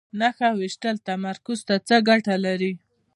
[0.19, 2.71] نښه ویشتل تمرکز ته څه ګټه لري؟